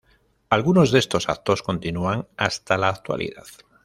Algunos 0.49 0.89
de 0.89 0.97
estos 0.97 1.29
actos 1.29 1.61
continúan 1.61 2.27
hasta 2.35 2.75
la 2.75 2.89
actualidad. 2.89 3.45